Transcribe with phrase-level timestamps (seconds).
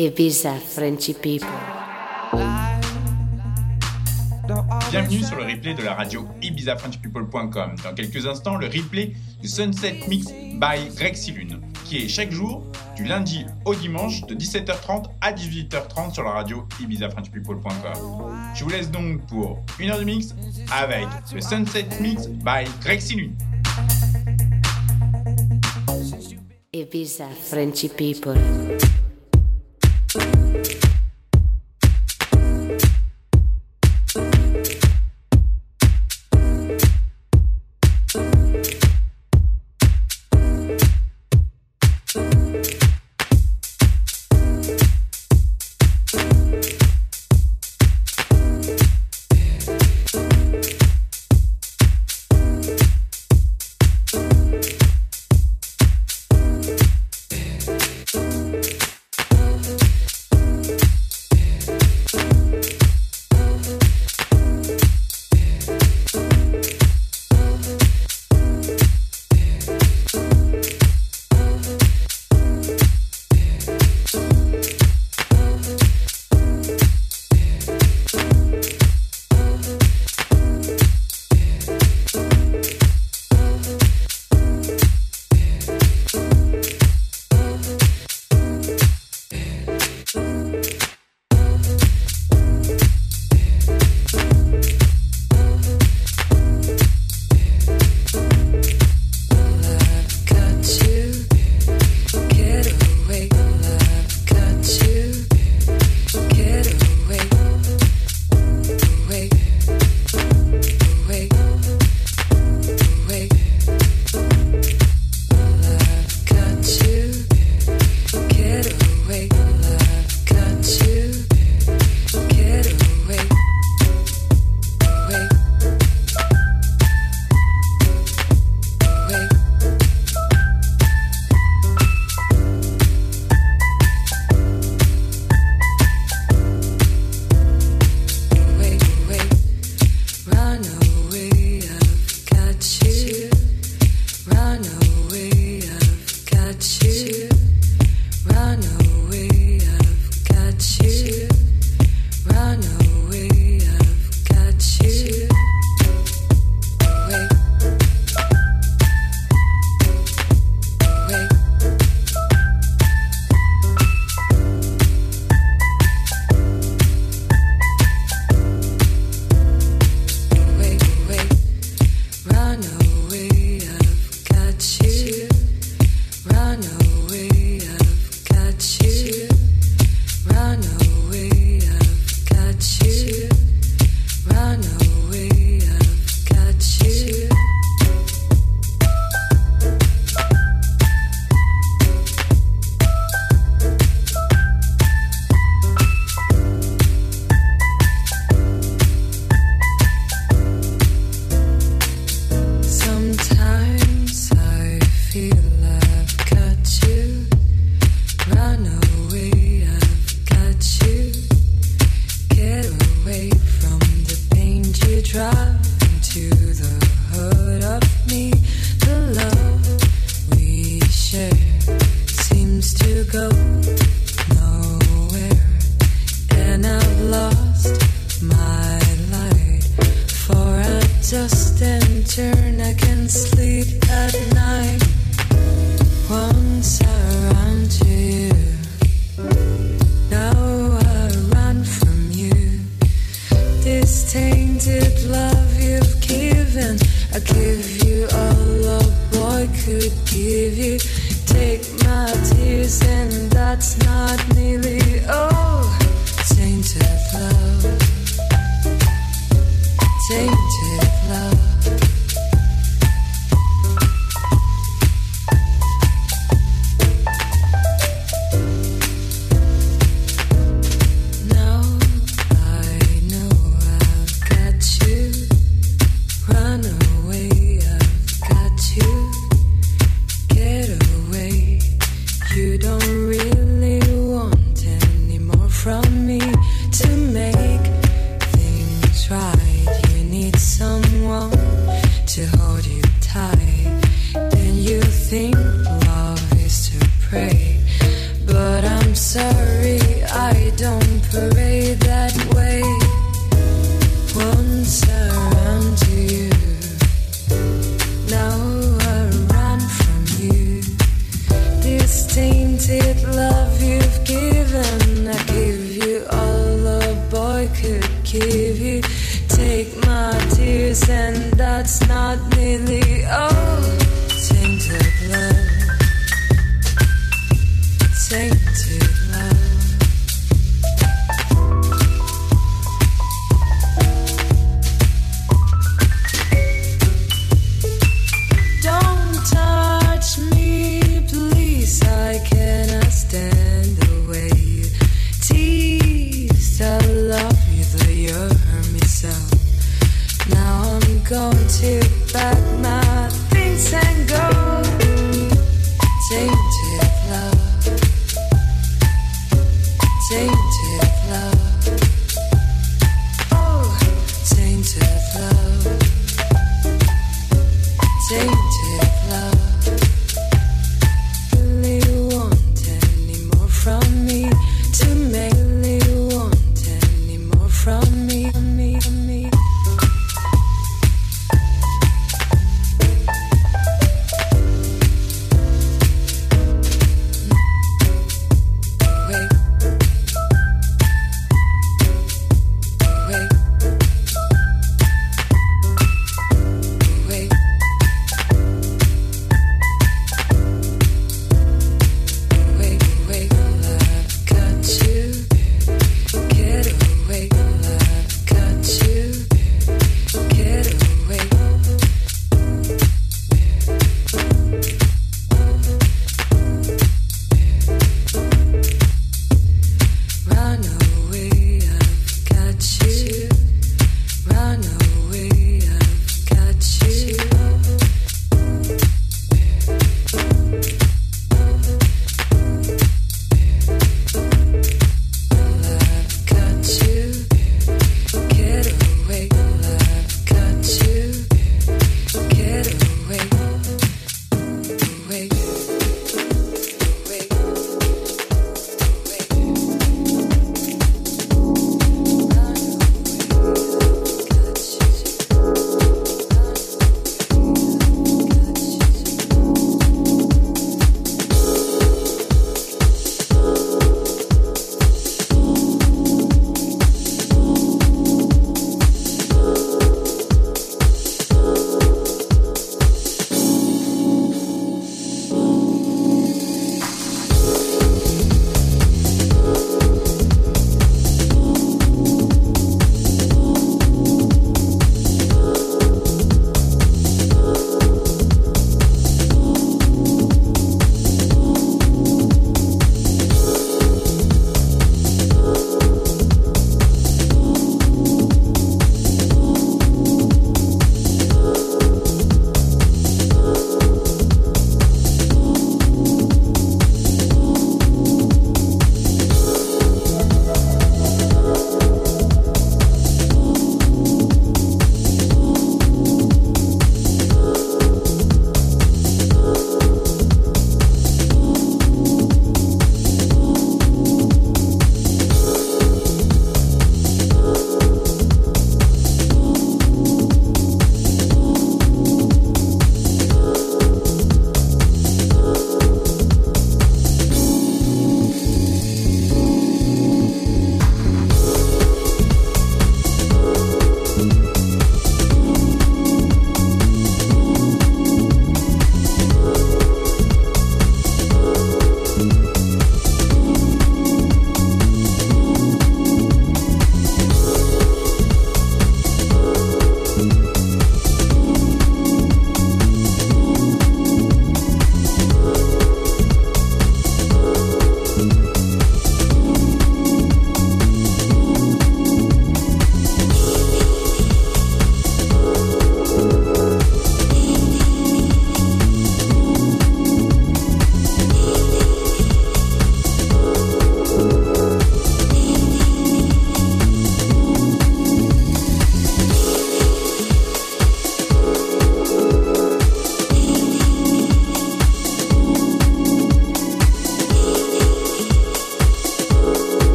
[0.00, 1.48] Ibiza Frenchy People.
[4.92, 7.74] Bienvenue sur le replay de la radio ibizafrenchpeople.com.
[7.82, 12.62] Dans quelques instants, le replay du Sunset Mix by Rexilune, qui est chaque jour
[12.94, 18.54] du lundi au dimanche de 17h30 à 18h30 sur la radio ibizafrenchpeople.com.
[18.54, 20.32] Je vous laisse donc pour une heure de mix
[20.70, 23.36] avec le Sunset Mix by Rexilune.
[26.72, 28.38] Ibiza Frenchy People.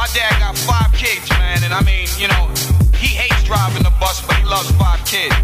[0.00, 2.48] My dad got five kids, man, and I mean, you know,
[2.96, 5.36] he hates driving the bus, but he loves five kids.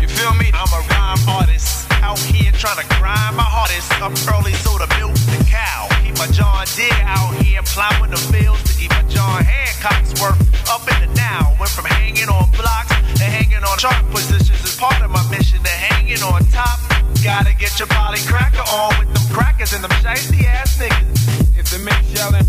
[0.00, 0.48] You feel me?
[0.56, 1.84] I'm a rhyme artist.
[2.00, 3.92] Out here trying to grind my hardest.
[4.00, 5.92] I'm early so the milk the cow.
[6.00, 10.40] Keep my John Deere out here plowing the fields to keep my John Hancock's worth
[10.72, 11.52] up in the now.
[11.60, 15.60] Went from hanging on blocks to hanging on chart positions is part of my mission
[15.60, 16.80] to hanging on top.
[17.20, 21.60] Gotta get your body cracker on with them crackers and them shifty ass niggas.
[21.60, 22.48] If the mix yelling.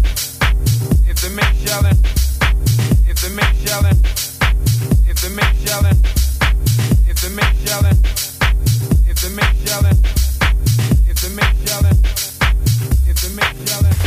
[1.23, 1.99] If the mix yelling,
[3.07, 3.99] if the mix yelling,
[5.07, 5.97] if the mix yelling,
[7.07, 7.97] if the mix yelling,
[9.07, 9.97] if the mix yelling,
[11.07, 11.99] if the mix yelling,
[13.05, 14.01] if the mix yelling.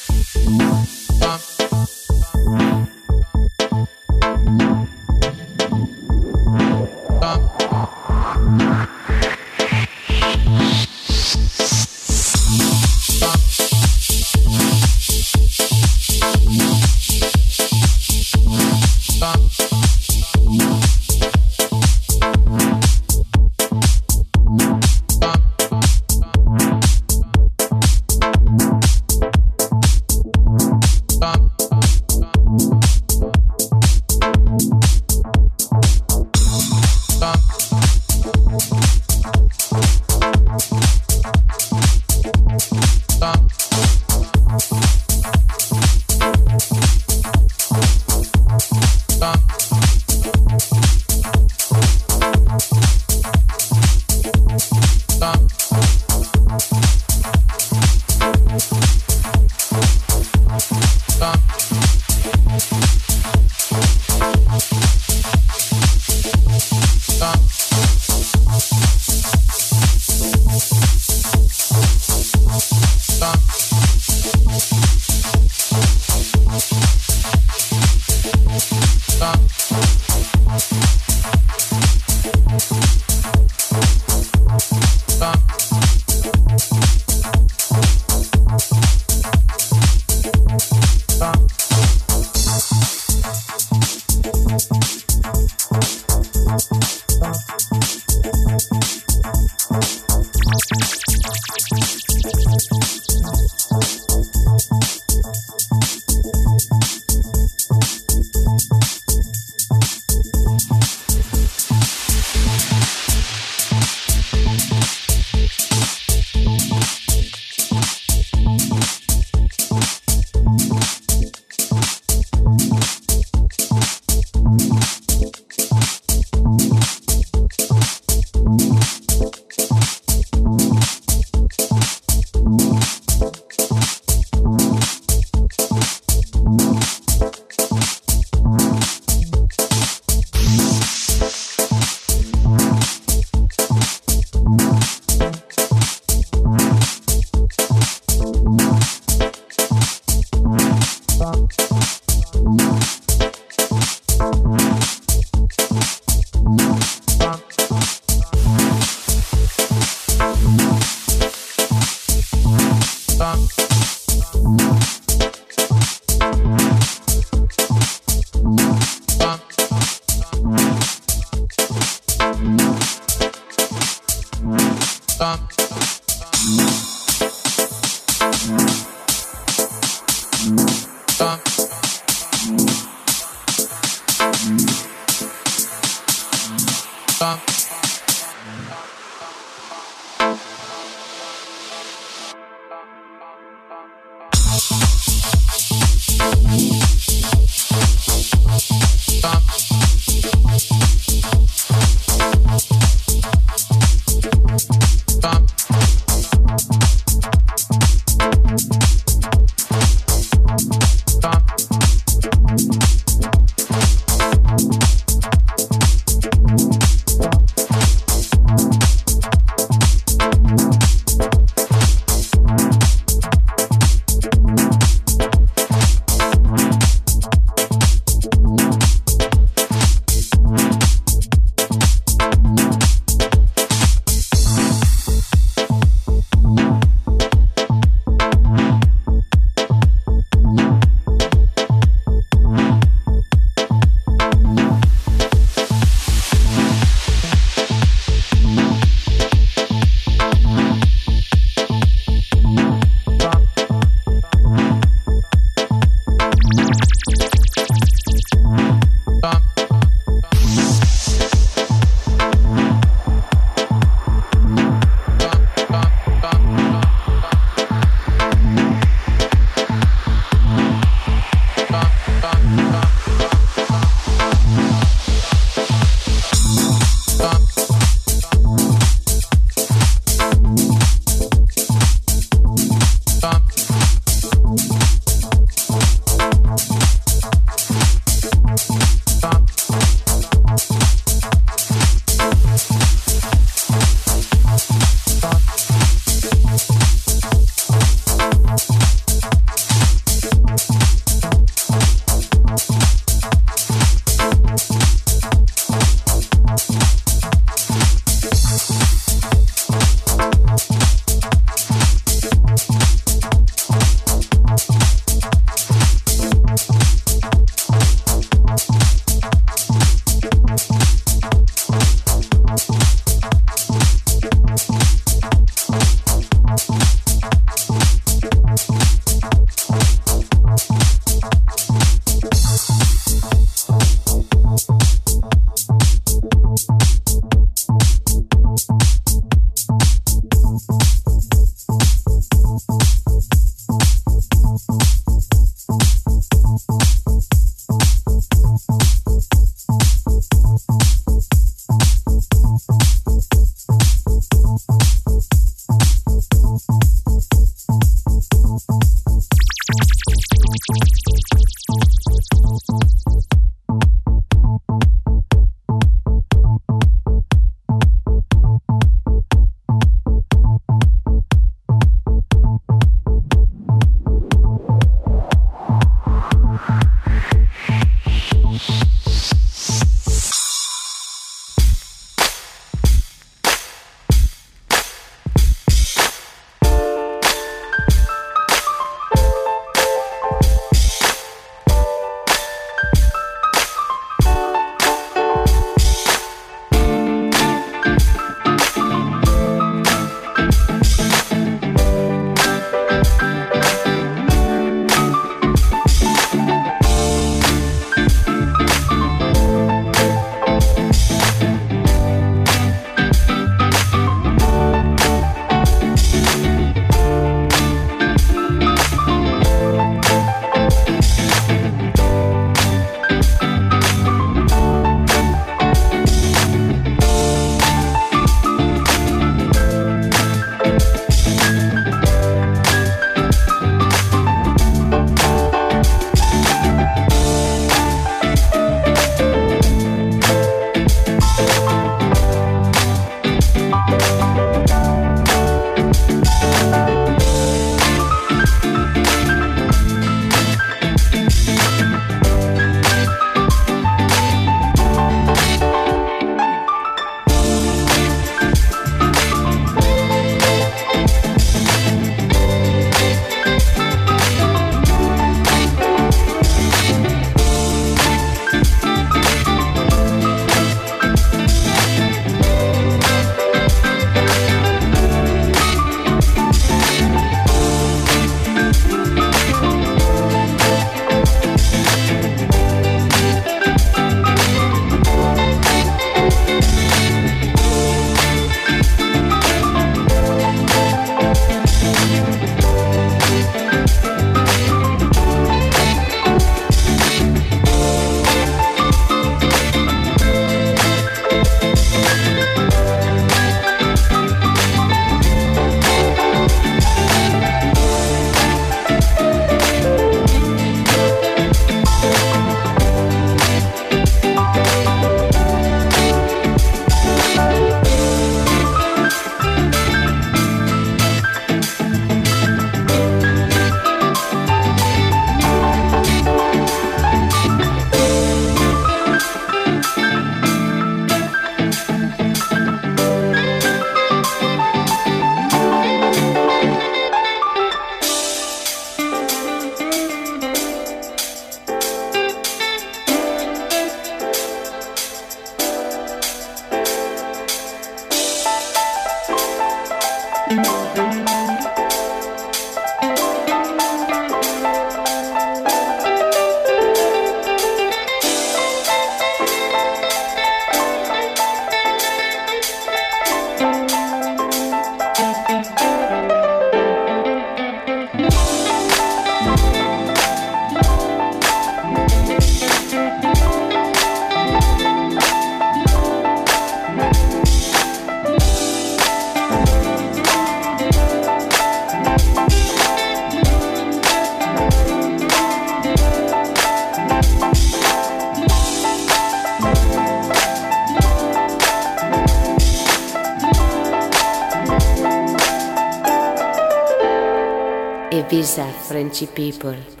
[598.91, 600.00] Frenchy people.